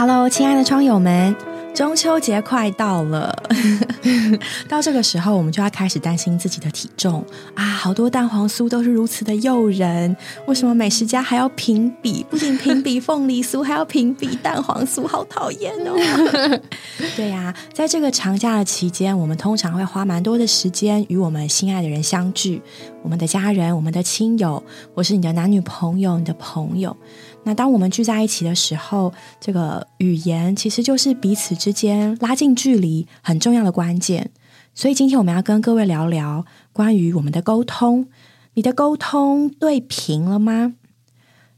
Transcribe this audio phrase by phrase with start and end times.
[0.00, 1.36] Hello，亲爱的窗友们，
[1.74, 3.36] 中秋节快到了，
[4.66, 7.22] 到这个时候，我们就要开始担心自己的体重
[7.54, 7.62] 啊！
[7.62, 12.24] 好多蛋黄酥都是如此的诱人，为什么美食家还要评比？
[12.30, 15.94] 不仅评比凤梨酥，还要评比蛋黄酥，好讨厌哦！
[17.14, 22.62] 对呀，在这个长假的期间，我们通常会花蛮多的时间与我们心爱的人相聚，
[23.02, 24.62] 我们的家人、我们的亲友，
[24.94, 26.96] 或是你的男女朋友、你的朋友。
[27.44, 34.30] 那当我们聚在一起的时候，这个语言其实就是彼此之间拉近距离很重要的关键。
[34.74, 38.08] 所以今天我们要跟各位聊聊关于我们的沟通。
[38.54, 40.74] 你的沟通对平了吗？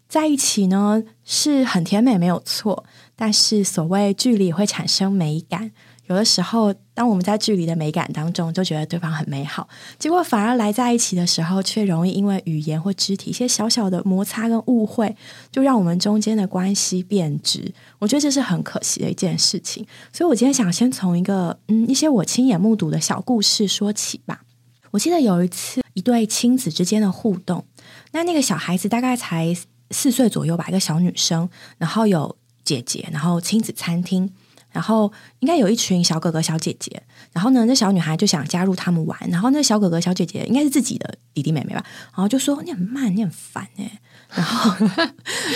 [0.09, 2.85] 在一起呢是很甜美没有错，
[3.17, 5.73] 但是所谓距离会产生美感。
[6.13, 9.67] 有的时候，当我们在距离的美感当中，就觉得对方很美好，
[9.99, 15.17] 结果反而来在一起的时候，却容易因为语言或肢体一些小小的摩擦跟误会，
[15.51, 17.73] 就让我们中间的关系变质。
[17.99, 19.87] 我觉得这是很可惜的一件事情。
[20.13, 24.43] 所以我今天想先从一个嗯一些我亲眼目睹的小故事说起吧。
[24.91, 27.65] 我记得有一次一对亲子之间的互动，
[28.11, 29.57] 那那个小孩子大概才
[29.91, 34.31] 四岁左右吧，一个小女生，然后有姐姐，然后亲子餐厅。
[34.73, 44.01] 然后应该有一群小哥哥小姐姐，然后呢，那小女孩就想加入他们玩，然后那小哥哥小姐姐应该是自己的弟弟妹妹吧，然后就说你很慢，你很烦哎，
[44.35, 44.75] 然后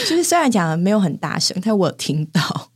[0.09, 2.70] 就是虽然讲的没有很大声，但我有听到，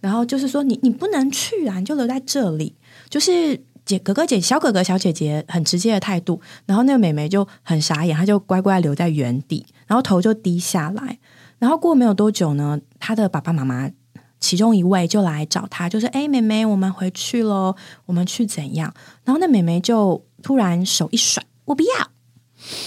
[0.00, 2.74] 然后就是说你你不能去啊，你就留在这里，
[3.08, 11.18] 就是姐哥哥姐小哥哥小姐姐很直接的态度，然后那个妹妹就很傻眼，她就乖乖留在原地，然后头就低下来，
[11.58, 13.90] 然后过没有多久呢，她的爸爸妈妈。
[14.40, 18.92] 其中一位就来找他，就说：“哎，妹妹，我们回去喽，我们去怎样？”
[19.24, 22.10] 然后那妹妹就突然手一甩：“我不要！”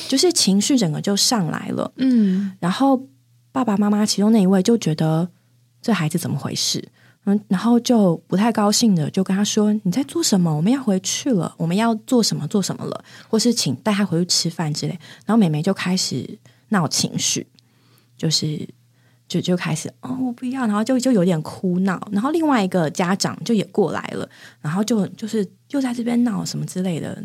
[0.07, 1.91] 就是情绪整个就上来了。
[1.95, 3.07] 嗯，然后
[3.51, 5.27] 爸爸妈妈其中那一位就觉得
[5.81, 6.87] 这孩子怎么回事？
[7.25, 10.55] 嗯，然后就不太高兴的就跟他说：“你在做什么？
[10.55, 13.03] 我们要回去了，我们要做什么做什么了？
[13.27, 14.91] 或是请带他回去吃饭之类。”
[15.25, 16.37] 然后妹妹就开始
[16.69, 17.47] 闹情绪，
[18.15, 18.67] 就是。
[19.27, 24.27] 就就开始哦，我不要，然后就就有点哭闹，然后另外一个家长就也过来了，
[24.61, 27.21] 然后就就是又在这边闹什么之类的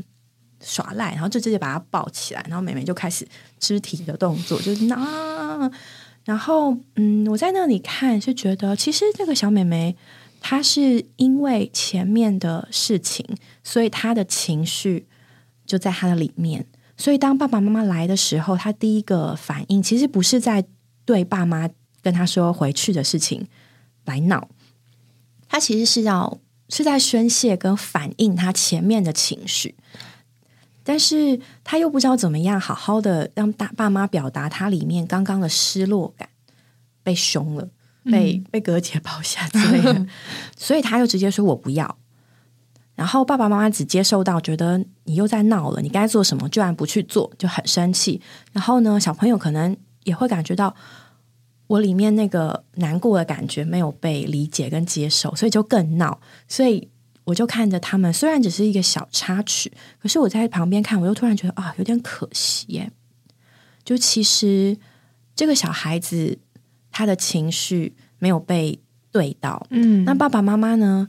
[0.61, 3.25] 耍赖，然后就直接把他抱起来，然后妹妹就开始
[3.61, 5.71] 肢体的动作，就是啊，
[6.25, 9.97] 然后嗯，我在那里看是觉得，其实这个小妹妹
[10.41, 13.25] 她是因为前面的事情，
[13.63, 15.07] 所以她的情绪
[15.65, 20.65] 就在她的里面，所以当爸爸妈妈来的时候，她第一个反应其实不是在
[21.05, 21.71] 对爸妈。
[22.03, 23.47] 跟他说回去的事情
[24.05, 24.49] 来闹，
[25.49, 29.77] 他其实是要是在宣泄跟反映他前面的情绪，
[30.83, 36.29] 但是他又不知道怎么样好好的让大爸妈表达他里面刚刚的失落感，
[37.05, 37.69] 被凶了，
[38.05, 40.07] 被被哥姐抱下之类的，
[40.59, 41.99] 所以他又直接说我不要，
[42.97, 48.21] 然后爸爸妈妈只接受到觉得你又在闹了，你该做什么居然不去做，就很生气，
[48.53, 50.75] 然后呢，小朋友可能也会感觉到。
[51.73, 56.21] 我里面那个难过的感觉没有被理解跟接受，所以就更闹。
[56.47, 56.87] 所以
[57.25, 62.91] 我就看着他们，虽然只是一个小插曲，可是我在旁边看，我又突然觉得啊，有点可惜耶。
[63.83, 64.77] 就其实
[65.35, 66.39] 这个小孩子
[66.91, 68.79] 他的情绪没有被
[69.11, 71.09] 对到，嗯，那爸爸妈妈呢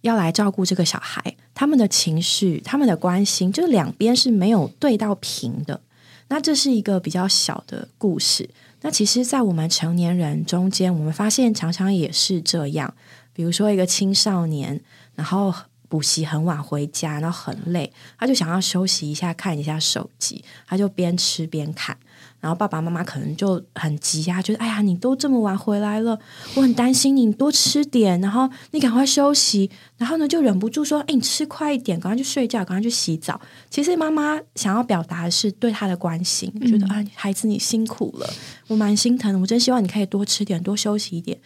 [0.00, 5.80] 要来照顾这个小孩，他们的情绪、他们的关心，就是两边是没有对到平的。
[6.26, 8.50] 那这是一个比较小的故事。
[8.84, 12.94] 那其实，在我们成年人中间，我们发现常常也是这样。
[13.32, 14.78] 比如说，一个青少年，
[15.14, 15.54] 然后
[15.94, 21.96] 补习很晚回家，然后很累，他就想要休息一下，看一下手机，他就边吃边看。
[22.40, 26.18] 然后爸爸妈妈可能就很急呀，觉得哎呀，你都这么晚回来了，
[26.56, 29.70] 我很担心你，多吃点，然后你赶快休息。
[29.96, 33.40] 然后呢，就忍不住说：“哎，你吃快一点，赶快去睡觉，赶快去洗澡。”
[33.70, 38.28] 其实妈妈想要表达的是对他的关心，觉得啊，孩子你辛苦了，
[38.66, 41.38] 我蛮心疼，我真希望你可以多吃点，多休息一点，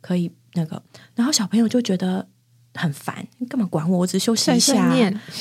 [0.00, 0.82] 可以那个。
[1.14, 2.26] 然后小朋友就觉得。
[2.74, 3.98] 很烦，你干嘛管我？
[3.98, 4.90] 我只休息一下。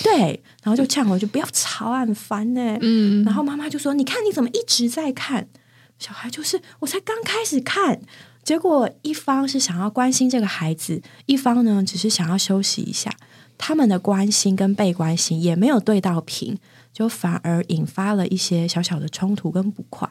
[0.03, 2.77] 对，然后就呛我，就，不要吵，很烦呢。
[2.81, 5.47] 嗯，然后妈妈就说：“你看你怎么一直在看？”
[5.97, 8.01] 小孩就是我才刚开始看，
[8.43, 13.11] 结果一方是想要关心这个孩子，一方呢只是想要休息一下。
[13.57, 16.57] 他们的关心跟被关心也没有对到平，
[16.91, 20.09] 就反而引发了一些小小的冲突跟不快。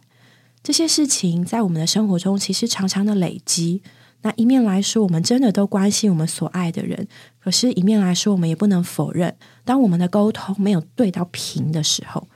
[0.63, 3.83] 这些事情在我们的生活中其实常常的累积。
[4.23, 7.05] 那一面来说，我们真的都关心我们所爱的人；
[7.39, 9.35] 可是，一面来说，我们也不能否认，
[9.65, 12.29] 当我们的沟通没有对到平的时候，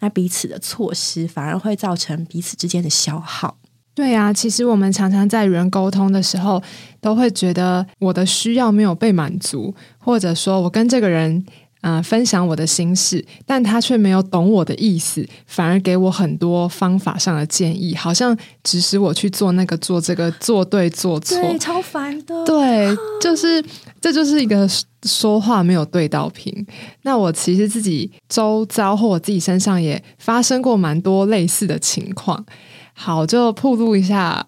[0.00, 3.56] 那彼此的错失反而会造成彼此之间的消耗。
[3.94, 6.62] 对啊，其实我们常常在与人沟通的时候，
[7.00, 11.44] 都会觉得我的需要没有被满足，或者说我跟这个人。
[11.80, 22.44] 啊，分享我的心事，但他却没有懂我的意思，反而给我很多方法上的建议，好像指使我去做那个、做这个、做对、做错，对，超烦的。
[22.44, 22.88] 对，
[23.22, 23.64] 就是
[24.00, 24.68] 这就是一个
[25.04, 26.66] 说话没有对到频。
[27.02, 32.44] 那我其实自己周遭或我自己身上也发生过蛮多类似的情况。
[32.92, 34.44] 好，就铺露一下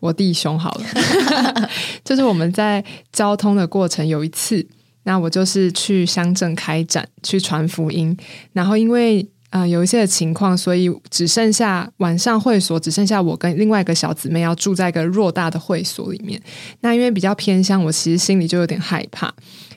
[0.00, 1.70] 我弟兄好了，
[2.04, 4.66] 就是我们在交通的过程有一次。
[5.04, 8.16] 那我就是去乡镇开展，去传福音。
[8.52, 16.40] 然后因为呃有一些的情况，所以只剩下晚上会所，只剩下我跟另外一个小姊妹要住在一个偌大的会所里面。
[16.80, 19.32] 那因为比较偏乡，我其实心里就有点害怕。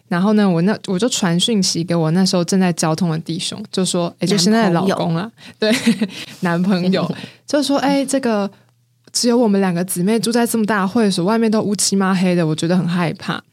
[0.08, 5.30] 然后呢，我那我就传讯息给我那时候正在交通的弟兄，就说：“哎，就现在的老公啊，
[5.60, 5.70] 对，
[6.40, 7.06] 男朋友，
[7.46, 8.50] 就说：哎，这个
[9.12, 13.44] 只有我们两个姊妹住在这么大的会所，外面都乌漆嘛黑的，我觉得很害怕。”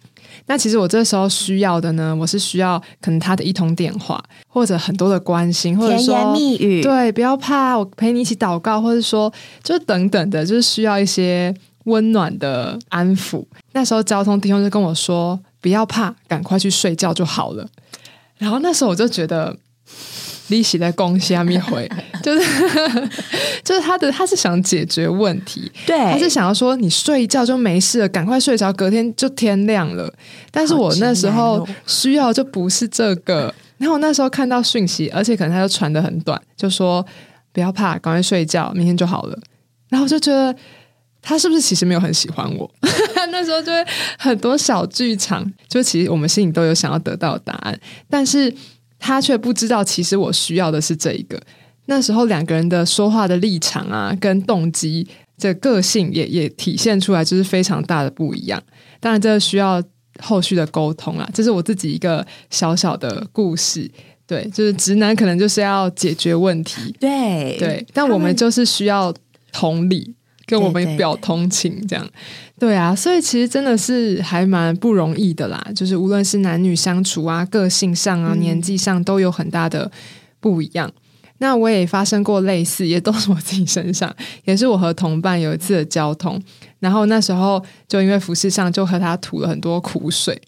[0.47, 9.33] 那其实我这时候需要的呢，我是需要可能他的一通电话，或者很多的关心，或者说甜言蜜语，对，不要怕，我陪你一起祷告，或者说
[9.63, 11.55] 就等等的，就是需要一些
[11.85, 13.45] 温暖的安抚。
[13.73, 17.67] 那时候交通弟兄就跟我说：“不要怕，赶快去睡觉就好了。”
[18.39, 19.57] 然后那时候我就觉得。
[20.49, 21.91] 利息在攻下面回，
[22.23, 22.47] 就是
[23.65, 30.13] 就是他的他是想解决问题，对，他是想要说你睡一觉就没事了，赶快睡着，隔天就天亮了。
[30.51, 33.55] 但是我那时候需要就不是这个。
[33.79, 37.05] 然后我那时候看到讯息，而且可能他就传的很短，就说
[37.53, 39.39] 不要怕，赶快睡觉，明天就好了。
[39.89, 40.55] 然后我就觉得
[41.21, 42.71] 他是不是其实没有很喜欢我？
[43.31, 43.85] 那时候就会
[44.19, 48.55] 很多小剧场，就其实我们心里都有想要得到答案，但是。
[49.07, 51.39] 他却不知道，其实我需要的是这一个。
[51.85, 55.07] 那时候两个人的说话的立场啊，跟动机，
[55.37, 58.63] 这个性也也体现出来，就是非常大的不一样。
[59.01, 59.83] 当然，这需要
[60.23, 61.29] 后续的沟通啊。
[61.35, 63.91] 这是我自己一个小小的故事。
[64.27, 69.15] 对，就是直男可能就是要解决问题，对对，但我们就是需要
[69.53, 70.15] 同理。
[70.47, 72.07] 跟我们表同情，这样
[72.59, 75.67] 对啊，所以其实真的是还蛮不容易的啦。
[75.75, 79.91] 就是无论是男女相处啊，个性上啊，年纪上都有很大的
[80.41, 80.91] 不一样。
[81.39, 84.15] 那我也发生过类似，也都是我自己身上，
[84.45, 86.41] 也是我和同伴有一次的交通，
[86.79, 90.41] 然后那时候就因为服饰上就和他吐了很多苦水。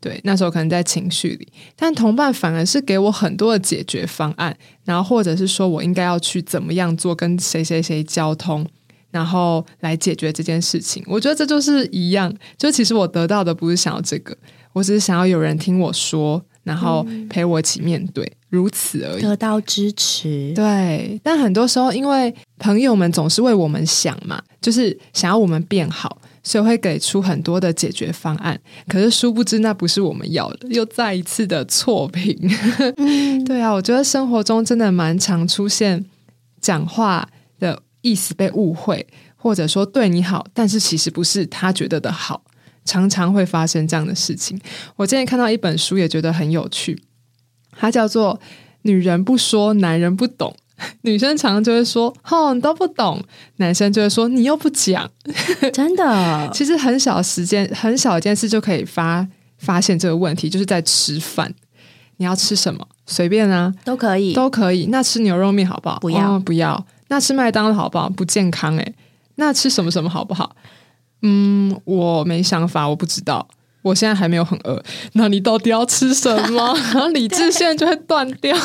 [0.00, 4.54] 对，那时候可能在情绪里，但同伴反而是给我很多的解决方案，
[4.84, 8.66] 然后或者是说我应该要去怎么样做，跟谁谁谁交通。
[9.14, 12.34] 然后来解决这件事情，我觉得这就是一样。
[12.58, 14.36] 就其实我得到的不是想要这个，
[14.72, 19.22] 我只是想要有人听我说，然后陪我一起面对，如此而已。
[19.22, 21.20] 得到支持，对。
[21.22, 28.60] 但很多时候，因为朋友们总是为我们想嘛，就是想要我们变好，所以会给出很多的解决方案。
[28.88, 32.36] 可是殊不知，那不是我们要的，又再一次的错评。
[33.46, 36.04] 对啊，我觉得生活中真的蛮常出现
[36.60, 37.28] 讲话的。
[38.04, 42.44] 意思被误会，或者说对你好，但是其实不是他觉得的好，
[42.84, 44.60] 常常会发生这样的事情。
[44.96, 47.02] 我之前看到一本书，也觉得很有趣，
[47.72, 48.36] 它叫做
[48.82, 50.54] 《女人不说，男人不懂》。
[51.02, 53.24] 女生常常就会说：“哦，你都不懂。”
[53.56, 55.08] 男生就会说：“你又不讲。
[55.72, 59.26] ”真的，其实很小时间，很小一件事就可以发
[59.56, 61.54] 发现这个问题，就是在吃饭。
[62.16, 62.86] 你要吃什么？
[63.06, 64.86] 随便啊，都可以，都可以。
[64.86, 65.98] 那吃牛肉面好不好？
[66.00, 66.84] 不要，不要。
[67.14, 68.08] 那吃麦当劳好不好？
[68.10, 68.94] 不健康诶。
[69.36, 70.56] 那吃什么什么好不好？
[71.22, 73.46] 嗯，我没想法，我不知道。
[73.82, 74.82] 我现在还没有很饿。
[75.12, 76.74] 那你到底要吃什么？
[76.92, 78.56] 然 后理智线就会断掉。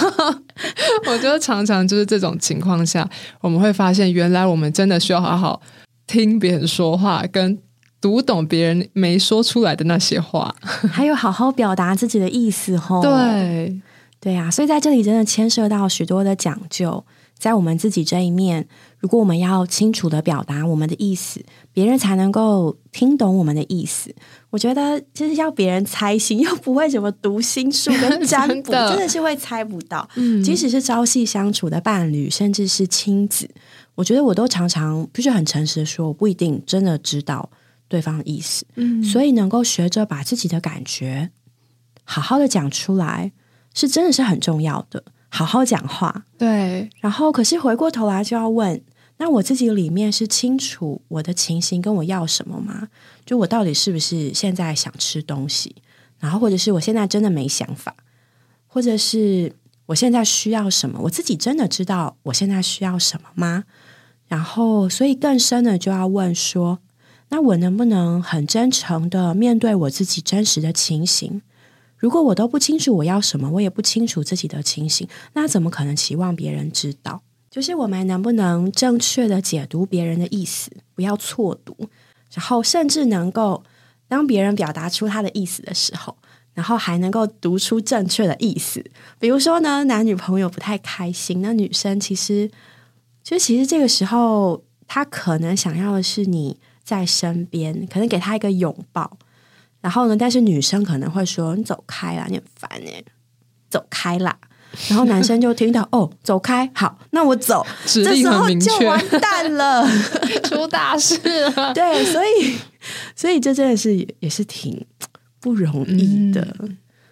[1.05, 3.07] 我觉得常常就是这种情况下，
[3.41, 5.61] 我们会发现，原来我们真的需要好好
[6.07, 7.59] 听别人说话，跟
[8.01, 10.55] 读懂别人没说出来的那些话，
[10.91, 12.75] 还有好好表达自己的意思。
[12.77, 13.79] 吼，对，
[14.19, 14.49] 对呀。
[14.49, 17.05] 所以在这里真的牵涉到许多的讲究。
[17.39, 18.67] 在我们自己这一面，
[18.99, 21.41] 如果我们要清楚的表达我们的意思，
[21.71, 24.13] 别人才能够听懂我们的意思。
[24.49, 30.07] 我觉得就是要别人猜心，又不会什么读心术跟占卜， 真的是会猜不到。
[30.15, 33.49] 嗯，即使是朝夕相处的伴侣，甚至是亲子，
[33.95, 37.49] 我觉得我都常常必须很诚实的说，我不一定真的知道
[37.87, 38.65] 对方的意思。
[38.75, 41.31] 嗯，所以能够学着把自己的感觉
[42.03, 43.31] 好好的讲出来，
[43.73, 45.05] 是真的是很重要的。
[45.29, 46.89] 好好讲话，对。
[46.99, 48.81] 然后，可是回过头来就要问：
[49.17, 52.89] 那我自己里面是清楚我的情形跟我要什么吗？
[53.25, 55.75] 就我到底是不是现在想吃东西？
[56.19, 57.95] 然后，或者是我现在真的没想法，
[58.67, 59.53] 或者是
[59.85, 60.99] 我现在需要什么？
[61.03, 63.65] 我自己真的知道我现在需要什么吗？
[64.27, 66.79] 然后，所以更深的就要问说：
[67.29, 71.41] 那我能不能很真诚的面对我自己真实的情形？
[71.99, 77.21] 如果我都不清楚我要什么，我也不清楚自己的情形，那怎么可能期望别人知道？
[77.51, 81.75] 就是我们能不能正确的解读别人的意思，不要错读，
[82.33, 83.63] 然后甚至能够
[84.07, 86.15] 当别人表达出他的意思的时候，
[86.53, 88.83] 然后还能够读出正确的意思。
[89.19, 92.49] 比如说呢，男女朋友不太开心，那女生其实，
[93.23, 99.17] 就其实这个时候，他可能想要的是你在身边，可能给他一个拥抱。
[99.81, 100.17] 然后呢？
[100.17, 103.03] 但是女生可能会说：“你走开啦，你很烦哎，
[103.69, 104.37] 走开啦。”
[104.89, 109.83] 然后男生就听到：“哦，走开，好，那我走。”这时候就完蛋了，
[110.43, 111.17] 出大事
[111.49, 111.73] 了。
[111.73, 112.57] 对，所以，
[113.15, 114.85] 所以这真的是也是挺
[115.39, 116.55] 不容易的。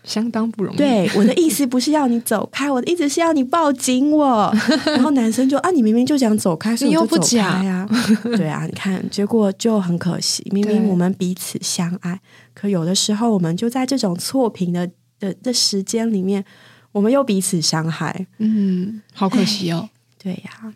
[0.07, 0.77] 相当不容易。
[0.77, 4.51] 对，我的意思不是要你走开，我的意思是要你抱紧我。
[4.87, 7.87] 然后男生就啊，你明明就想走开，你又不讲呀？
[8.35, 10.47] 对啊，你看，结果就很可惜。
[10.51, 12.19] 明明我们彼此相爱，
[12.55, 16.43] 可有的时候我们就在这种错评的的的时间里面，
[16.93, 18.25] 我们又彼此伤害。
[18.37, 19.89] 嗯，好可惜哦。
[20.17, 20.73] 对呀。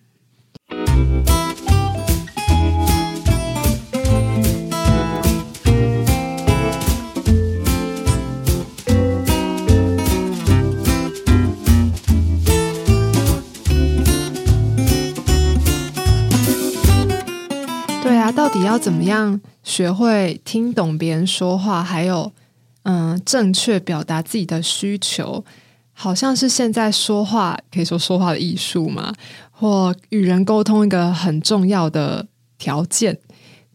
[18.42, 22.32] 到底要怎么样学会听懂别人说话，还有
[22.82, 25.46] 嗯，正确表达自己的需求，
[25.94, 29.14] 好像是现在说话可以说说话的艺术嘛，
[29.52, 32.26] 或与人沟通一个很重要的
[32.58, 33.16] 条件。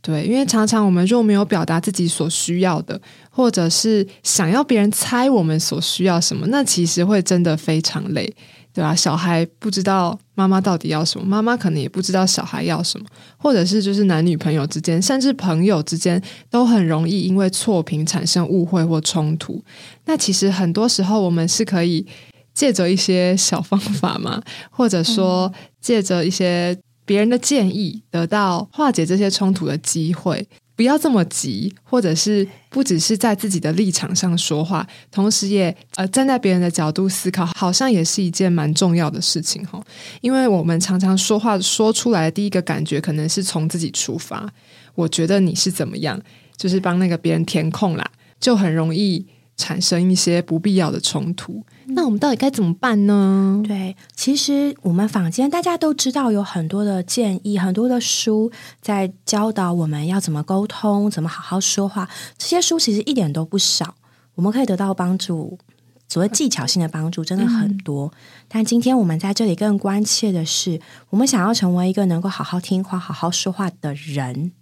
[0.02, 8.34] 对，因为常常我们若没有表达自己所需要的，或者是想要别人猜我们所需要什么，那其实会真的非常累。
[8.76, 8.94] 对吧？
[8.94, 13.06] 小孩不知道妈妈到底要什么，妈妈可能也不知道小孩要什么，
[13.38, 19.64] 或者是就是男女朋友之间，甚至朋友之间，都很容易因为错评产生误会或冲突。
[20.04, 22.06] 那其实很多时候，我们是可以
[22.52, 30.46] 借着一些小方法嘛，或者说借着一些别人的建议，得到化解这些冲突的机会。
[30.76, 39.82] 不要这么急，或者是不只是在自己的立场上说话，同时也呃站在别人的角度思考，好像也是一件蛮重要的事情哈。
[40.20, 44.48] 因为我们常常说话说出来的第一个感觉，可能是从自己出发。
[44.94, 46.20] 我觉得你是怎么样，
[46.56, 49.26] 就是帮那个别人填空啦，就很容易。
[49.56, 53.62] 产生一些不必要的冲突，那我们到底该怎么办呢？
[53.66, 62.08] 对，其实我们坊间大家都知道有很多的建议，很多的书在教导我们要怎么沟通，怎么好好说话。
[62.36, 63.94] 这些书其实一点都不少，
[64.34, 65.58] 我们可以得到帮助，
[66.06, 68.12] 所谓技巧性的帮助真的很多。
[68.48, 74.52] 但今天我们在这里更关切的是，我们想要成为一个能够好好听话、好好说话的人。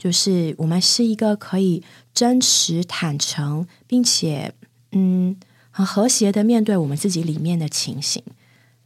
[0.00, 1.82] 就是我们是一个可以
[2.14, 4.54] 真实、坦诚，并且
[4.92, 5.36] 嗯
[5.70, 8.22] 很和谐的面对我们自己里面的情形。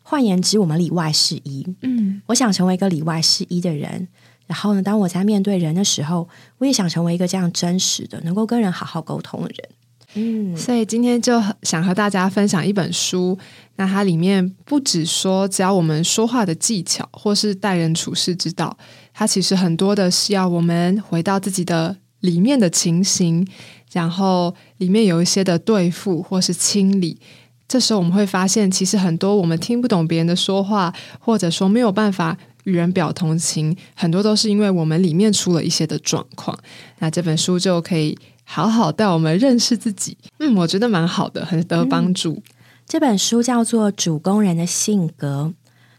[0.02, 1.64] 换言之，我们里外是一。
[1.82, 4.08] 嗯，我想成为一个里外是一的人。
[4.48, 6.28] 然后呢，当我在面对人的时候，
[6.58, 9.68] 我也想成为一个这样真实的、能够跟人好好沟通的人。
[10.14, 13.36] 嗯，所以今天就想和大家分享一本书。
[13.76, 18.76] 那它里面不只说教我们说话的技巧，或是待人处事之道，
[19.12, 23.44] 它其实很多的是要我们回到自己的里面的情形，
[23.92, 27.18] 然后里面有一些的对付或是清理。
[27.66, 36.56] 这时候我们会发现，其实很多我们听不懂别人的说话，或者说没有办法与人表同情，很多都是因为我们里面出了一些的状况。
[37.00, 38.16] 那这本书就可以。
[38.44, 42.42] 好好带我们认识自己，嗯，我觉得蛮好的，很得帮助。
[42.86, 45.52] 这本书叫做《主工人的性格》，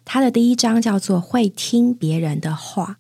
[0.06, 2.98] 它的第一章叫做“会听别人的话”。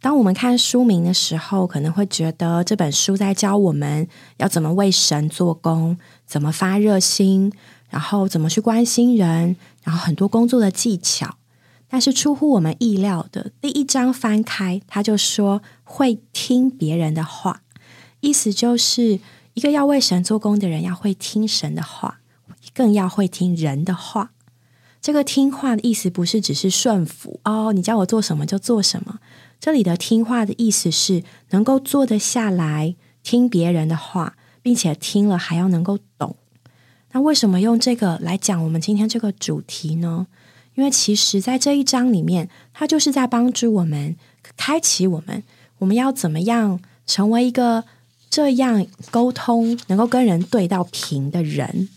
[0.00, 7.52] 当我们看书名的时候，可能会觉得这本书在教我们要怎么为神做工，怎么发热心，
[7.90, 11.36] 然后怎么去关心人，然后很多工作的技巧。
[11.88, 17.62] 但是出乎我们意料的，第一章翻开，他就说会听别人的话。
[18.20, 19.20] 意思就是
[19.54, 22.20] 一个要为神做工的人，要会听神的话，
[22.74, 24.32] 更要会听人的话。
[25.00, 29.20] 这个听话的意思不是只是顺服哦，你叫我做什么就做什么。
[29.60, 36.36] 这里的听话的意思是能够坐得下来听别人的话，并且听了还要能够懂。
[37.12, 40.26] 那为什么用这个来讲我们今天这个主题呢？
[40.74, 44.16] 因为其实在这一章里面，它就是在帮助我们
[44.56, 45.42] 开启我们，
[45.78, 47.84] 我们要怎么样成为一个。
[48.30, 51.88] 这样沟通能够跟人对到平的人，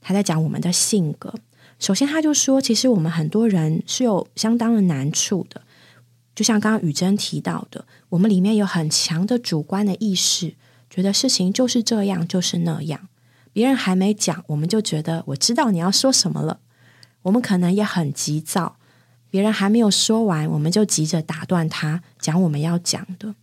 [0.00, 1.34] 他在讲我们的性格。
[1.78, 5.62] 首先，他就说，其实我们很多人是有相当的难处的。
[6.34, 10.54] 就像刚刚雨珍提到的，我们里面有很强的主观的意识，
[10.88, 13.08] 觉得事情就是这样，就是那样。
[13.52, 16.60] 别人还没讲，我们就觉得我知道你要说什么了。
[17.22, 18.76] 我们可能也很急躁，
[19.28, 23.34] 别人还没有说完，我们就急着打断他讲我们要讲的。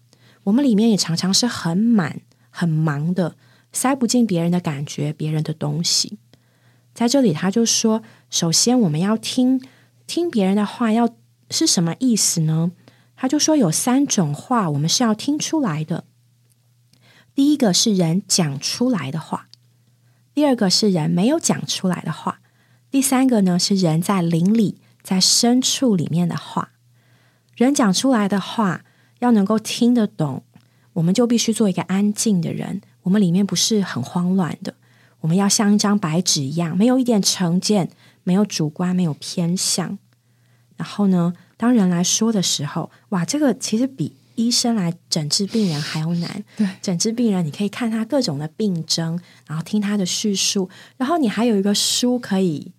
[0.49, 3.35] 我们里面也常常是很满、很忙的，
[3.71, 6.17] 塞不进别人的感觉、别人的东西。
[6.93, 9.61] 在这里，他就说：首先，我们要听
[10.07, 11.09] 听别人的话，要
[11.49, 12.71] 是什么意思呢？
[13.15, 16.05] 他就说有三种话，我们是要听出来的。
[17.35, 19.47] 第一个是人讲出来的话。
[20.33, 22.41] 第二个是人没有讲出来的话，
[22.89, 26.71] 第三个呢是人在灵里、在深处里面的话。
[27.55, 28.83] 人讲出来的话
[29.19, 30.43] 要能够听得懂，
[30.93, 32.81] 我们就必须做一个安静的人。
[33.03, 34.73] 我们里面不是很慌乱的，
[35.21, 37.89] 我们要像一张白纸一样，没有一点成见，
[38.23, 39.97] 没有主观，没有偏向。
[40.75, 44.13] 然后呢，当人来说的时候，哇，这个其实比。
[44.35, 46.45] 医生来诊治病人还要难。
[46.55, 52.71] 对，诊治病人，你可以看他各种的病症，然后听他的叙述，然后你还有一个书可以，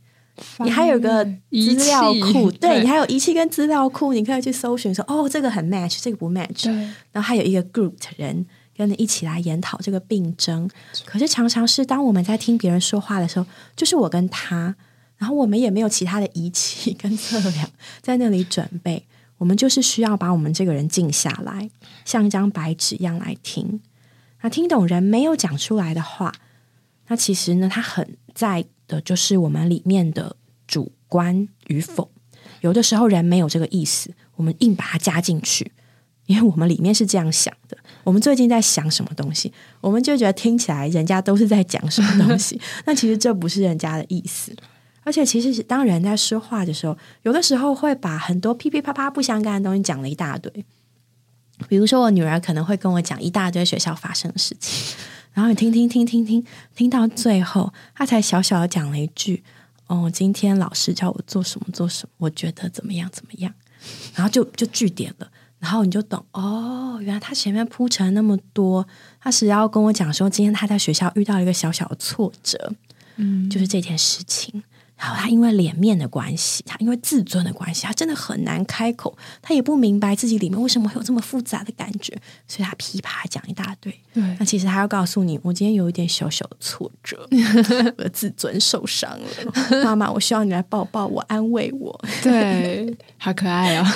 [0.61, 6.68] 你还有一个资料库， 对你还有仪器跟资料库，你可以去搜寻说，哦，这个很 match，这个不 match。
[7.12, 10.68] 然后还有一个 group 的人跟你一起来研讨这个病症。
[11.04, 14.75] 可是常常是当我们在听别人说话的时候，就是我跟他，
[15.18, 17.70] 然后我们也没有其他的仪器 跟测量
[18.00, 19.06] 在那里准备。
[19.38, 21.70] 我们就是需要把我们这个人静下来，
[22.04, 23.80] 像一张白纸一样来听。
[24.42, 26.35] 那听懂人没有讲出来的话，
[27.09, 30.35] 那其实呢，他很在的就是我们里面的
[30.66, 32.11] 主观与否。
[32.61, 35.73] 有的时候人没有这个意思，我们硬把它加进去，
[36.26, 37.78] 因为我们里面是这样想的。
[38.04, 44.52] 我们最近在想什么东西，我们就觉得听起来人家都是在讲什么东西， 那其实这不是人家的意思。
[45.02, 50.52] 而且，其实当人在说话的时候，有的时候会把很多噼噼啪啪不相干的东西讲了一大堆。
[51.69, 54.97] 比如说，我女儿可能会跟我讲一大堆学校发生的事情，
[55.32, 59.43] 然后你听听听听听，听到最后，他才小小的讲了一句
[59.86, 63.52] ：“哦，今天老师叫我做什么做什么，我觉得怎么样怎么样。”
[64.14, 68.86] 然后就就据点了，然后你就懂哦，原来他前面铺陈那么多，
[69.21, 72.73] 他是要跟我讲说，今天他在学校遇到一个小小的挫折，
[73.16, 74.62] 嗯，就是这件事情。
[75.00, 79.17] 然后他因为脸面的关系，他因为自尊的关系，他真的很难开口。
[79.41, 82.15] 他也不明白自己里面为什么会有这么复杂的感觉，
[82.47, 83.91] 所以他噼啪讲一大堆。
[84.13, 87.26] 对，那其实他要告诉你，我今天有一点小小的挫折，
[87.97, 89.26] 我的自尊受伤了。
[89.82, 91.99] 妈妈，我需要你来抱抱我，安慰我。
[92.23, 93.86] 对，好可爱哦。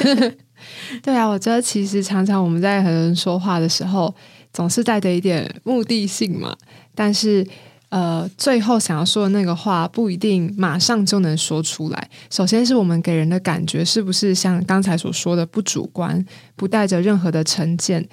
[1.04, 4.14] 对啊，我觉得其实常常我们在和人说话的时候，
[4.54, 6.56] 总是带着一点目的性嘛，
[6.94, 7.46] 但是。
[7.94, 12.10] 呃，最后想要说的那个话不一定马上就能说出来。
[12.28, 16.26] 首先是我们给人的感觉是不是像刚才所说的不主观，
[16.56, 18.04] 不带着任何的成见，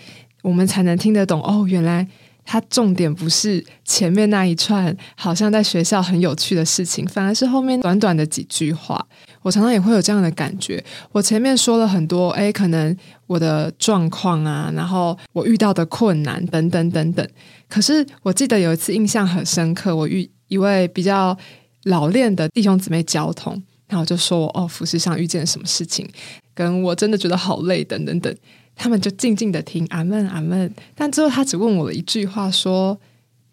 [0.44, 1.42] 我们才能听得懂。
[1.42, 2.08] 哦，原来
[2.46, 9.04] 他重点不是前面那一串好像在学校很有趣的事情，反而是后面短短的几句话。
[9.42, 10.84] 我常常也会有这样的感觉。
[11.12, 12.96] 我前面说了很多，哎，可能
[13.28, 17.28] 我的状况啊，然后我遇到的困难等等等等。
[17.68, 21.38] 可是我记得有一次印象很深刻，我遇一位比较
[21.86, 26.08] 老练的弟兄姊妹交通，然后就说我哦，服饰上遇见什么事情，
[26.54, 28.36] 跟我真的觉得好累等等等，
[28.76, 30.74] 他们就静静的听，阿闷阿闷。
[30.94, 33.00] 但最后他只问我了一句话，说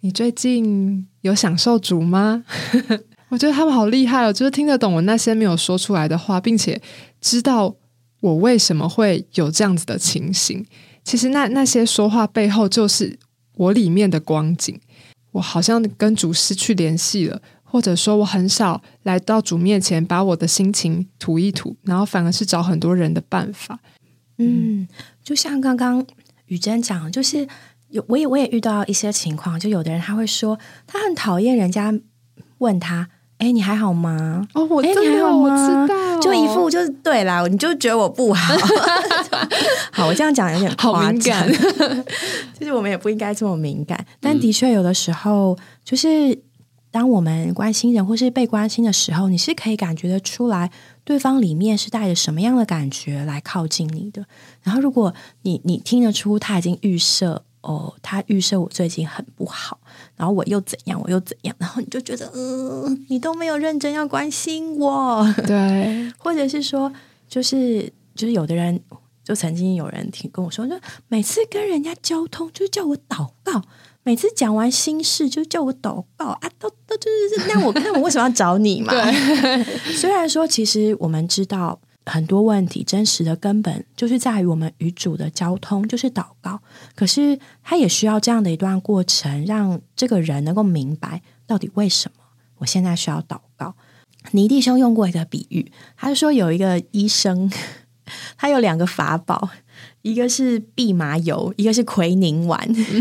[0.01, 2.44] 你最近有享受主吗？
[3.28, 6.80] 我觉得他们好厉害哦，就是听得懂我那些没有说出来的话，并且
[7.20, 7.74] 知道
[8.20, 10.66] 我为什么会有这样子的情形。
[11.04, 13.18] 其实那那些说话背后就是。
[13.58, 14.80] 我里面的光景，
[15.32, 23.80] 我好像跟主失去联系了，或者说我很少来到主面前，把我的心情吐一吐，然后反而是找很多人的办法。
[24.36, 24.86] 嗯，
[25.24, 26.06] 就像刚刚
[26.46, 27.48] 雨珍讲，就是
[27.88, 31.92] 有我也我也遇到一些情况，就有的人他会说，他很讨厌人家
[32.58, 33.08] 问他。
[33.38, 34.46] 哎，你还好吗？
[34.55, 35.87] 哦，我哎，你还好吗？
[36.20, 38.55] 就一副就是对啦，你就觉得我不好。
[39.92, 41.48] 好，我这样讲有点好敏感。
[42.59, 46.37] 其实我们也不应该这么敏感，但的确有的时候，就是
[46.90, 50.70] 当我们关心人或是被关心的时候，你是可以感觉得出来，
[51.05, 54.24] 对方里面是带着什么样的感觉来靠近你的。
[54.62, 57.44] 然后，如果你你听得出他已经预设。
[57.68, 59.78] 哦，他预设我最近很不好，
[60.16, 66.90] 然后我又怎样，我又怎样， 然后你就觉得，嗯，你都没有认真要关心我， 对，或者是说，
[67.28, 68.81] 就是就是有的人，
[69.22, 70.74] 就曾经有人听跟我说，就
[71.09, 73.61] 每次跟人家交通，就叫我祷告，
[74.02, 78.94] 每次讲完心事就叫我祷告啊，都都就是那我那我为什么要找你嘛？
[79.94, 81.78] 虽然说其实我们知道。
[82.09, 86.61] 很多问题真实的根本就是在于我们与主的交通，就是祷告。
[86.94, 92.25] 可是他也需要这样的一段过程，让这个人能够明白到底为什么
[92.59, 93.75] 我现在需要祷告。
[94.33, 97.51] 尼弟兄用过一个比喻，他就说有一个医生，
[98.37, 99.51] 他有两个法宝。
[100.03, 102.59] 一个是蓖麻油，一个是奎宁丸，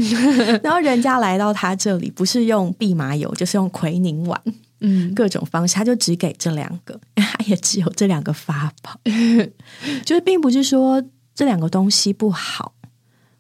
[0.61, 4.39] 然后人家来到他这里，不是用蓖麻油，就是用奎宁丸，
[4.79, 8.99] 嗯，各种方式，他就只给这两个， 他也只有这两个法宝，
[10.05, 12.73] 就是并不是说这两个东西不好，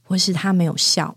[0.03, 1.15] 或是它没有效，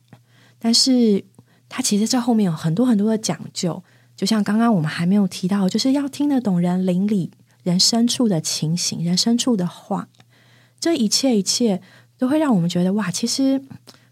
[0.59, 1.25] 但是
[1.69, 3.83] 它其实这后面有很多很多的讲究，
[4.17, 7.31] 就像刚刚我们还没有提到，就是要听得懂人邻里
[7.63, 10.09] 人深处的情形，人深处的话，
[10.79, 11.83] 这一切一切。
[12.21, 13.65] 都会让我们觉得哇，其实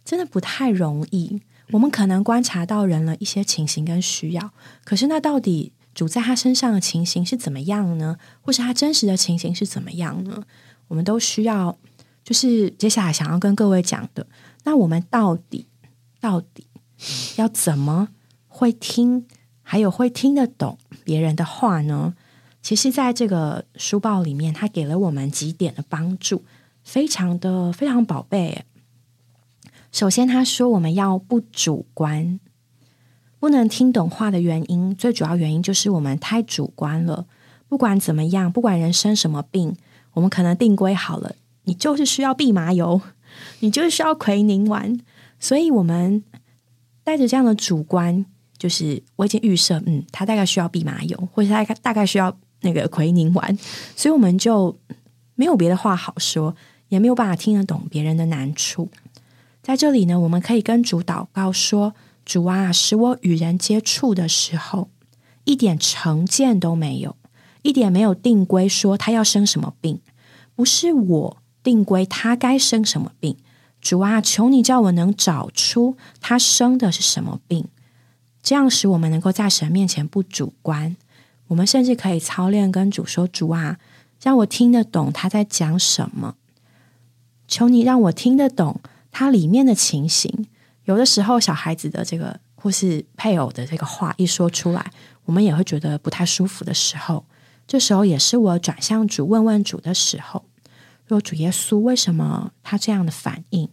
[0.03, 1.43] 真的不太容易。
[1.73, 4.51] 我们可能观察到人了一些情形跟需要，
[4.83, 8.17] 可是那到底主在他身上的情形是怎么样呢？
[8.41, 10.45] 或是他真实的情形是怎么样呢？
[10.87, 11.77] 我们都需要，
[12.23, 14.25] 就是接下来想要跟各位讲的。
[14.63, 15.67] 那我们到底
[16.21, 16.69] 到底
[17.35, 18.11] 要怎么
[18.47, 19.27] 会听，
[19.61, 22.15] 还有会听得懂别人的话呢？
[22.63, 26.45] 其实，在这个书报里面，他给了我们几点的帮助。
[26.85, 28.65] 非常的非常宝贝。
[29.91, 32.39] 首先，他说我们要不主观，
[33.39, 37.27] 不能听懂话的原因，最主要原因就是我们太主观了。
[37.69, 39.77] 不管怎么样，不管人生什么病，
[40.15, 43.01] 我们可能定规好了，你就是需要蓖麻油，
[43.61, 44.99] 你就是需要奎宁丸。
[45.39, 46.23] 所以，我们
[47.05, 48.25] 带着这样的主观，
[48.57, 53.59] 就是我已经预设，嗯，他大概需要蓖麻油，或者他大概需要那个奎宁丸，
[53.95, 54.77] 所以我们就
[55.35, 56.55] 没有别的话好说。
[56.89, 58.89] 也没有办法听得懂别人的难处，
[59.61, 61.95] 在这里呢，我们可以跟主祷告说
[62.29, 64.91] ：“主啊，使我与人接触的时候，
[65.45, 67.17] 一点成见都没有，
[67.63, 70.03] 一点没有定规说他要生什么病，
[70.55, 73.39] 不是我定规他该生什么病。
[73.81, 77.67] 主啊，求你叫我能找出他生的是什么病，
[78.43, 80.95] 这样使我们能够在神面前不主观。
[81.47, 83.79] 我们甚至可以操练跟主说：主啊，
[84.23, 86.35] 让我听得懂他在讲什么。”
[87.49, 90.47] 求你让我听得懂它里面的情形。
[90.89, 94.91] 有的时候，小孩子的这个或是配偶的这个话一说出来，
[95.27, 97.27] 我们也会觉得不太舒服的时候，
[97.67, 100.47] 这时候也是我转向主问问主的时候。
[101.07, 103.69] 若主耶稣，为什么他这样的反应？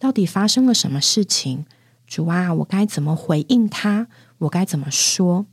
[0.00, 1.64] 到底发生了什么事情？
[2.04, 4.08] 主啊，我该怎么回应他？
[4.38, 5.46] 我该怎么说？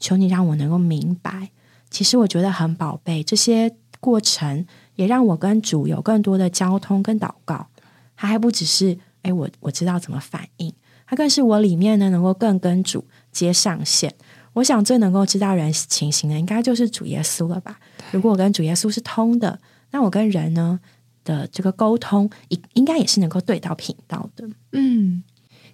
[0.00, 1.50] 求你让我能够明白。
[1.90, 4.66] 其实我觉得很宝贝，这些过程。
[4.96, 7.66] 也让我跟主有更多的交通跟祷告，
[8.14, 10.72] 他还不只是哎，我我知道怎么反应，
[11.06, 14.14] 它更是我里面呢能够更跟主接上线。
[14.52, 17.80] 我想最能够知道人情形的，应该就是主耶稣了吧？
[18.12, 19.58] 如果我跟主耶稣是通的，
[19.90, 20.78] 那我跟人呢
[21.24, 24.48] 的这个沟通，应应该也是能够对到频道的。
[24.70, 25.24] 嗯，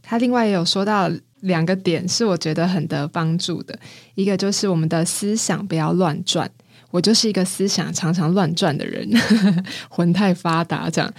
[0.00, 1.10] 他另外也有说到
[1.40, 3.78] 两个点，是我觉得很得帮助的，
[4.14, 6.50] 一个就是我们的思想不要乱转。
[6.90, 9.08] 我就是一个思想常常乱转的人，
[9.88, 10.90] 魂太发达。
[10.90, 11.12] 这样，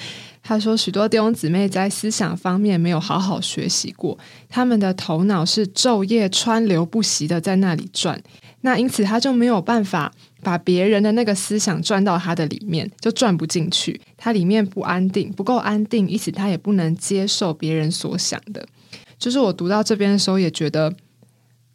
[0.44, 4.18] 他说许多弟兄姊妹在思想方面没有好好学习过，
[4.50, 8.22] 他们的头脑是昼夜川流不息的在那里转，
[8.62, 10.12] 那因此他就没有办法
[10.44, 14.00] 把别人的那个思想转到他的里面，就转不进去。
[14.18, 18.68] 他里面不安定，不够安定，因此他也不能接受别人所想的。
[19.18, 20.94] 就是我读到这边的时候，也觉得。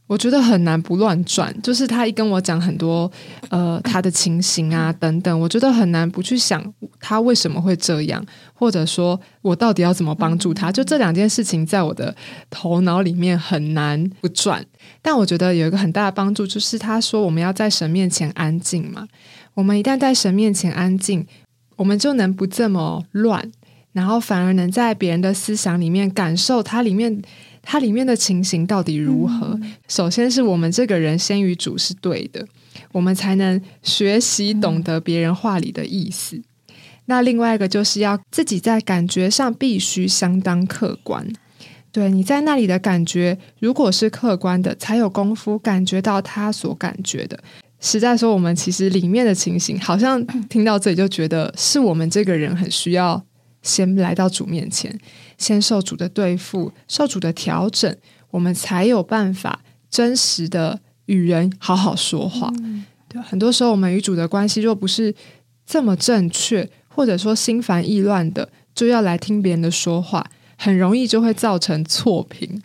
[0.06, 3.10] 我觉得很难不乱转，就是他一跟我讲很多，
[3.48, 6.64] 呃，他的情形啊等等，我觉得很难不去想
[7.00, 10.70] 他为什么会这样，或者说我到底要怎么帮助他。
[10.70, 12.14] 就这两件事情在我的
[12.48, 14.64] 头脑里面很难不转。
[15.02, 19.08] 但我觉得有一个很大的帮助，就是他说我们要在神面前安静嘛。
[19.54, 21.26] 我们一旦在神面前安静，
[21.74, 23.50] 我们就能不这么乱，
[23.92, 27.20] 然后反而能在别人的思想里面感受它里面。
[27.68, 29.58] 它里面的情形到底如何？
[29.88, 32.46] 首先是我们这个人先于主是对的，
[32.92, 36.40] 我们才能学习懂得别人话里的意思。
[37.06, 41.26] 那另外一个就是要自己在感觉上必须相当客观。
[41.90, 47.42] 对你在那里的感觉，如果是客观的，才有功夫感觉到他所感觉的。
[47.80, 53.20] 实在说，我们其实里面的情形，好像听到这里就觉得是我们这个人很需要
[53.62, 54.96] 先来到主面前。
[55.38, 57.96] 先受主的对付，受主的调整，
[58.30, 62.52] 我们才有办法真实的与人好好说话。
[63.08, 65.14] 对，很多时候我们与主的关系若不是
[65.64, 72.62] 这么正确，或者说心烦意乱的，就要来听别人的说话，很容易就会造成错评。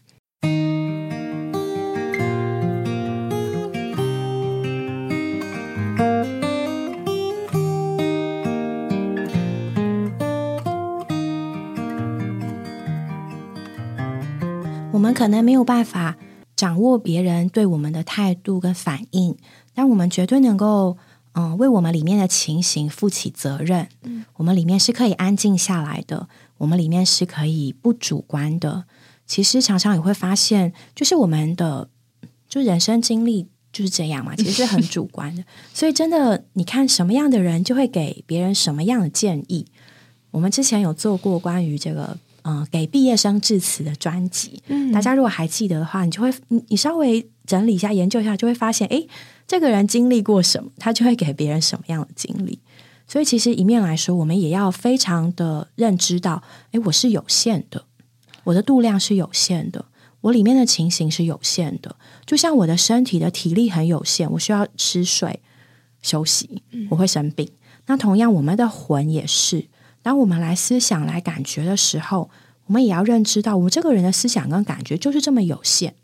[15.22, 16.18] 可能没有办法
[16.56, 19.38] 掌握别人对我们的态度跟反应，
[19.76, 20.98] 但我们绝对能够，
[21.34, 23.88] 嗯，为我们里面的情形负起责任。
[24.02, 28.86] 嗯，我们里面是可以安静下来的，我们里面是可以不主观的。
[29.28, 31.88] 其实常常也会发现，就是我们的
[32.50, 35.44] 就人生经历就是这样嘛，其实是很主观的。
[35.72, 39.68] 所以真的，你看什么样的人，就会给别人什么样的建议。
[40.32, 42.18] 我们之前有做过关于这个。
[42.44, 49.06] 嗯，给毕业生致辞的专辑，嗯，大家如果还记得的话，你就会你你稍微整理一下、研究一下，就会发现，哎，
[49.48, 52.60] 这个人经历过什么，他就会给别人什么样的经历。
[53.08, 57.84] 所以，其实一面来说，我们也要非常的认知到，哎，我是有限的，
[58.46, 59.86] 我的度量是有限的，
[60.22, 61.96] 我里面的情形是有限的。
[62.26, 65.42] 就像我的身体的体力很有限，我需要吃水
[66.02, 67.50] 休息，我会生病。
[67.88, 69.68] 那同样，我们的魂也是。
[70.02, 72.30] 当我们来思想、来感觉的时候，
[72.66, 75.96] 我们也要认知到，我们这个人的思想跟感觉就是这么有限。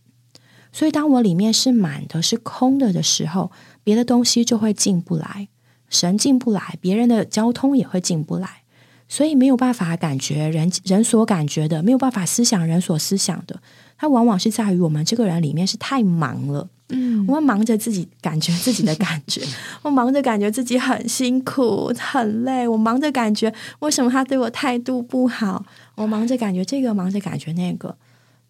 [0.71, 3.51] 所以，当我里面是满的、是空的的时候，
[3.83, 5.47] 别的东西就会进不来，
[5.89, 8.63] 神进不来，别人的交通也会进不来。
[9.07, 13.62] 所以，没有办法感觉人人所感觉的，没有办法思想人所思想的，
[13.97, 16.69] 它往往是在于我们这个人里面是太忙了。
[16.89, 19.41] 嗯，我们忙着自己感觉自己的感觉，
[19.83, 27.97] 我忙着感觉自己很辛苦很累，我忙着感觉为什么他对我态度不好，我忙着感觉这个，忙着感觉那个。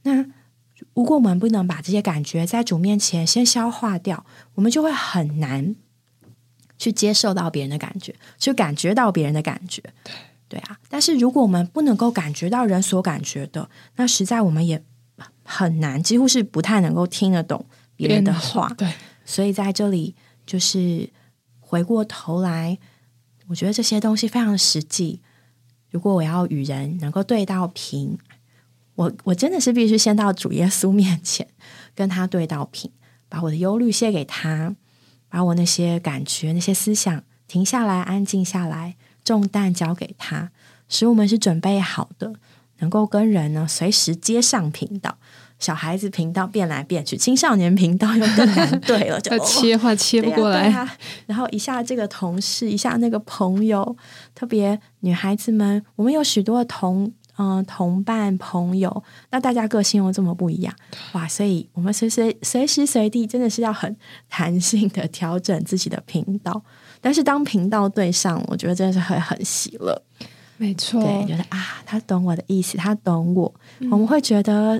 [0.04, 0.24] 那
[0.94, 5.76] 如果我们不能把这些感觉在主面前先消化掉，我们就会很难
[6.78, 9.82] 去接受到别人的感觉，去感觉到别人的感觉。
[10.04, 10.14] 对
[10.48, 14.82] 对啊，但是如果我们不能够感觉到人所感觉的，那实在我们也
[15.50, 17.66] 很难，几乎是不太能够听得懂。
[17.96, 18.94] 别人的话，对，
[19.26, 20.14] 所以在这里
[20.46, 21.10] 就是
[21.62, 22.78] 回过头来，
[23.48, 25.22] 我觉得这些东西非常实际。
[25.90, 28.18] 如果我要与人能够对到平，
[28.96, 31.48] 我我真的是必须先到主耶稣面前
[31.96, 32.92] 跟他对到平，
[33.30, 34.76] 把我的忧虑卸给他，
[35.30, 40.52] 把我那些感觉、那些思想停下来、安静下来，重担交给他，
[40.88, 42.34] 使我们是准备好的，
[42.78, 45.18] 能够跟人呢随时接上频道。
[45.60, 50.70] 小孩子频道变来变去，青少年频道又更难对了，就 切换切不过来。
[51.26, 53.98] 然后一下这个同事，一下那个朋友，
[54.36, 60.72] 特别女孩子们，我们有许多同嗯同伴朋友，那大家个性又这么不一样，
[61.14, 61.28] 哇！
[61.28, 63.96] 所以我们随随随时随地真的是要很
[64.30, 66.62] 弹性的调整自己的频道。
[67.02, 70.00] 但是当频道对上，我觉得真的是会很喜乐。
[70.58, 73.52] 没错，对，觉得啊，他懂我的意思，他懂我，
[73.90, 74.80] 我们会觉得。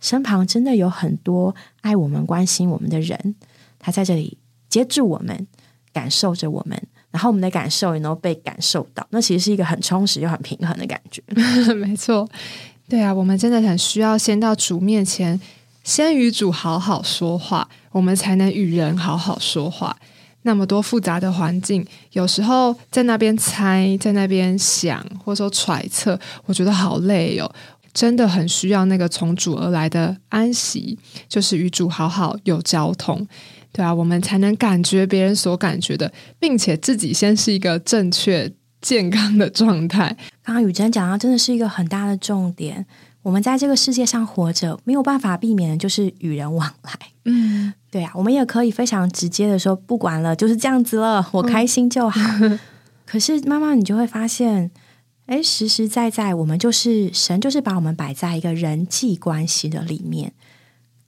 [0.00, 3.34] 身旁真的有很多爱我们、关心我们的人，
[3.78, 5.46] 他在这里接住我们，
[5.92, 9.06] 感受着我们，然后我们的感受也能被感受到。
[9.10, 11.22] 那其实是一个很充实又很平衡的感觉。
[11.74, 12.28] 没错，
[12.88, 15.40] 对啊，我们真的很需要先到主面前，
[15.84, 19.96] 先与主好好说话，我们才能与人好好说话。
[20.42, 27.52] 那么多复杂的环境，有时候在那边猜，在那边想，或者说揣测，我觉得好累哦。
[27.92, 30.98] 真的很需要那个从主而来的安息，
[31.28, 33.26] 就是与主好好有交通，
[33.72, 40.16] 对啊，我们才能感觉别人所感觉的，并且自己先是一个正确健康的状态。
[40.44, 42.86] 刚刚雨珍讲到，真的是一个很大的重点。
[43.22, 46.92] 我们在这个世界上活着，没有办法避免的就是与人往来。
[47.24, 52.20] 嗯，对啊，我们也可以非常直接的说，不管了，就是这样子了，我开心就好。
[53.04, 54.70] 可是妈妈，你就会发现。
[55.30, 60.32] 哎，实实在在，我们就是神，就是把我们摆在一个人际关系的里面。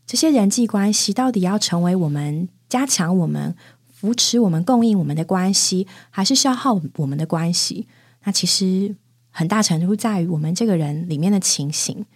[0.06, 3.56] 这些人际关系到底要成为我们加强我们、
[3.92, 7.88] 扶持我们、供应我们的关系，还是消耗我们的关系？
[8.22, 8.94] 那其实
[9.30, 12.06] 很大程度在于我们这个人里面的情形。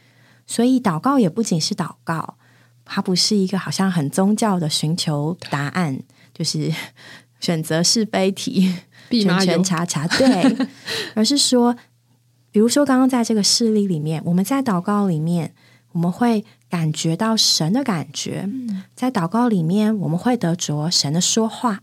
[0.46, 2.36] 所以，祷告也不仅是祷告，
[2.84, 5.98] 它不是一个好像很宗教的寻求答案，
[6.32, 6.72] 就是
[7.40, 8.72] 选择是非题、
[9.10, 10.68] 全全查查，对，
[11.16, 11.76] 而是说。
[12.56, 15.54] 比如说，刚刚在这个事例里面，我们在祷告里面，
[15.92, 18.48] 我们会感觉到神的感觉；
[18.94, 21.80] 在祷告里面，我们会得着神的说话；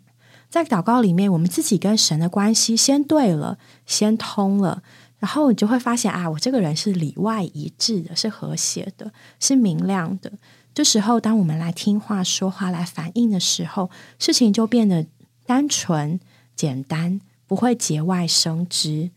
[0.49, 4.81] 在祷告里面，我们自己跟神的关系先对了，先通了，
[5.19, 10.31] 然后你就会发现啊，我这个人是里外一致的，是和谐的，是明亮的。
[10.73, 15.05] 这时候，当我们来听话、说话、来反应的时候，事情就变得
[15.45, 16.19] 单纯、
[16.55, 19.11] 简单，不会节外生枝。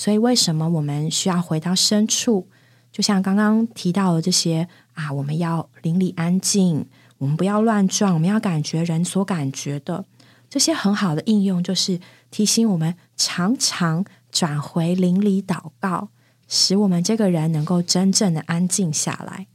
[0.00, 2.48] 所以，为什么我们需要回到深处？
[2.90, 6.86] 就像刚刚提到的这些啊，我们要邻里安静，
[7.18, 10.06] 我们不要乱撞，我们要感觉人所感觉的
[10.48, 16.08] 这些很好的应用，就是提醒我们常常转回邻里祷告，
[16.48, 19.48] 使我们这个人能够真正的安静下来。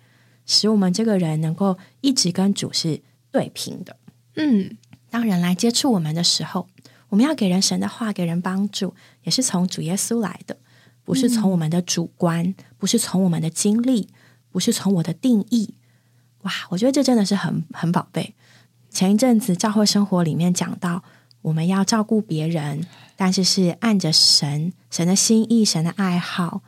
[0.45, 3.97] 使我们这个人能够一直跟主是对平的。
[4.36, 4.77] 嗯，
[5.10, 6.67] 当人来接触我们的时候，
[7.09, 10.57] 我们要给人神的话，给人帮助，也是从主耶稣来的，
[11.03, 14.09] 不是从我们的主观，不是从我们的经历，
[14.51, 15.75] 不是从我的定义。
[16.41, 18.33] 哇，我觉得这真的是很很宝贝。
[18.89, 21.03] 前一阵子教会生活里面讲到，
[21.41, 26.61] 我们要照顾别人，但是是按着神神的心意、神的爱好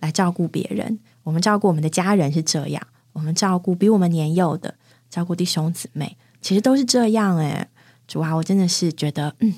[0.00, 0.98] 来照顾别人。
[1.24, 4.76] 我们照顾我们的家人是这样，我们照顾比我们年幼的，
[5.10, 7.36] 照顾弟兄姊妹，其实都是这样。
[7.38, 7.68] 诶，
[8.08, 9.54] 主啊，我真的是觉得，嗯，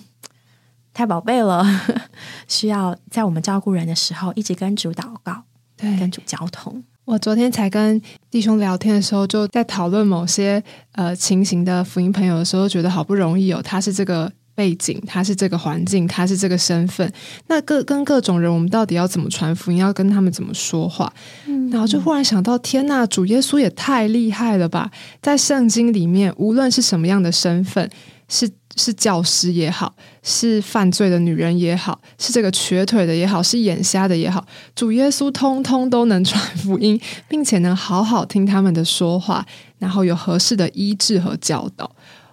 [0.92, 1.64] 太宝贝了，
[2.48, 5.44] 需要在我们照顾人的时候，一直跟主祷告，
[5.76, 6.82] 对，跟主交通。
[7.04, 17.12] 我昨天才跟弟兄聊天的时候，就在讨论某些呃情形的福音朋友的时候，觉得好不容易哦，他是这个背景，他是这个环境，他是这个身份，
[17.46, 21.12] 那各跟各种人，我们到底要怎么传福音，要跟他们怎么说话？
[21.72, 24.90] 然后就忽然想到，天呐，主耶稣也太厉害了吧！
[25.22, 27.88] 在圣经里面，无论是什么样的身份，
[28.30, 28.50] 是。
[28.76, 39.44] 是教师也好，是犯罪的女人也好，是这个瘸腿的也好，是眼瞎的也好，主耶稣通通都能传福音，并且能好好听他们的说话，
[39.78, 41.90] 然后有合适的医治和教导。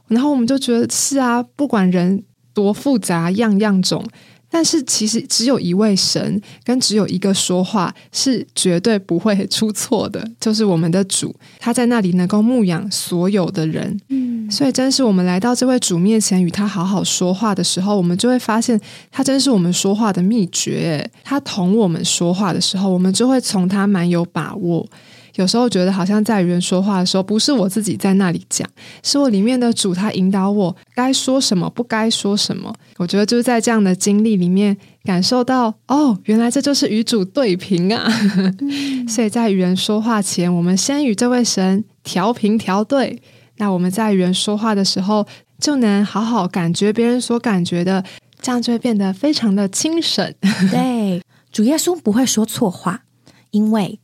[0.07, 4.05] 然后我们就觉得是啊，不管人多复杂，样样种。
[4.49, 13.99] 但是其实只有一位神，跟只有一个说话是绝对不会出错的，就是我们的主，他在那里能够牧养所有的人。
[14.07, 18.79] 嗯，所以真是我们来到这位主面前与他好好说话的时候，我们就会发现
[19.11, 21.09] 他真是我们说话的秘诀。
[21.23, 24.87] 他同我们说话的时候，我们就会从他蛮有把握。
[25.35, 28.67] 有时候觉得好像在与人说话的时候，不是我自己在那里讲，
[29.03, 32.73] 是我里面的主他引导我该说什么，不该说什么。
[32.97, 38.11] 我觉得就是在这样的经历里面感受到，哦，原来这就是与主对平啊！
[39.07, 43.21] 所以在与人说话前，我们先与这位神调平调对，
[43.57, 45.27] 那我们在与人说话的时候，
[45.59, 48.03] 就能好好感觉别人所感觉的，
[48.41, 50.35] 这样就会变得非常的精神。
[50.71, 53.03] 对，主耶稣不会说错话，
[53.51, 53.99] 因为。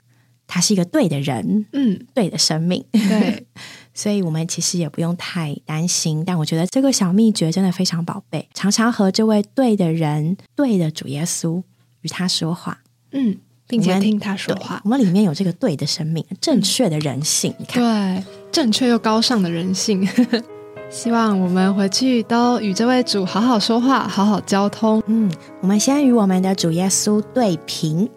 [0.46, 3.48] 他是一个对的人，嗯，对的生命，对，
[3.96, 6.24] 所以我们其实也不用太担心。
[6.24, 11.64] 但我觉得这个小秘诀真的非常宝贝，常常和这位对的人、对的主耶稣
[12.02, 13.38] 与他说话，嗯，
[13.68, 14.82] 并且听他说话。
[14.84, 20.08] 我们里面有这个对的生命，正确的人性，你看，对，正确又高尚的人性。
[20.90, 25.02] 希望我们回去都与这位主好好说话，好好交通。
[25.08, 28.10] 嗯，我们先与我们的主耶稣对平。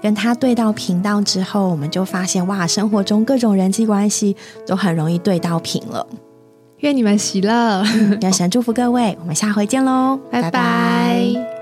[0.00, 6.06] 跟他对到频道之后，我们就发现哇，生活中各种人际关系都很容易对到频了。
[6.78, 7.82] 愿你们喜乐，
[8.20, 11.57] 愿神祝福各位，我们下回见喽， 拜拜。